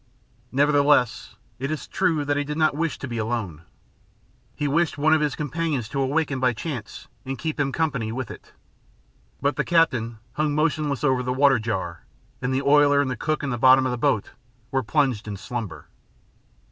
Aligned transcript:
Nevertheless, 0.51 1.35
it 1.59 1.69
is 1.69 1.85
true 1.85 2.25
that 2.25 2.35
he 2.35 2.43
did 2.43 2.57
not 2.57 2.73
wish 2.75 2.97
to 2.97 3.07
be 3.07 3.19
alone. 3.19 3.61
He 4.55 4.67
wished 4.67 4.97
one 4.97 5.13
of 5.13 5.21
his 5.21 5.35
companions 5.35 5.87
to 5.89 6.01
awaken 6.01 6.39
by 6.39 6.53
chance 6.53 7.07
and 7.23 7.37
keep 7.37 7.59
him 7.59 7.71
company 7.71 8.11
with 8.11 8.31
it. 8.31 8.51
But 9.43 9.57
the 9.57 9.63
captain 9.63 10.17
hung 10.33 10.55
motionless 10.55 11.03
over 11.03 11.21
the 11.21 11.31
water 11.31 11.59
jar, 11.59 12.03
and 12.41 12.51
the 12.51 12.63
oiler 12.63 12.99
and 12.99 13.11
the 13.11 13.15
cook 13.15 13.43
in 13.43 13.51
the 13.51 13.59
bottom 13.59 13.85
of 13.85 13.91
the 13.91 13.97
boat 13.99 14.31
were 14.71 14.81
plunged 14.81 15.27
in 15.27 15.37
slumber. 15.37 15.87